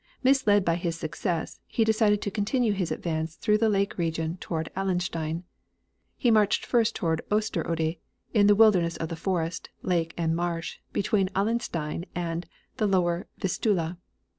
Misled 0.23 0.65
by 0.65 0.77
his 0.77 0.95
success, 0.97 1.59
he 1.67 1.83
decided 1.83 2.23
to 2.23 2.31
continue 2.31 2.73
his 2.73 2.91
advance 2.91 3.35
through 3.35 3.59
the 3.59 3.69
lake 3.69 3.99
region 3.99 4.35
toward 4.37 4.71
Allenstein. 4.75 5.43
He 6.17 6.31
marched 6.31 6.65
first 6.65 6.95
toward 6.95 7.21
Osterode, 7.29 7.97
in 8.33 8.47
the 8.47 8.55
wilderness 8.55 8.97
of 8.97 9.09
forest, 9.19 9.69
lake 9.83 10.15
and 10.17 10.35
marsh, 10.35 10.79
between 10.91 11.29
Allenstein 11.35 12.05
and 12.15 12.47
the 12.77 12.87
Lower 12.87 13.27
Vistula. 13.37 13.99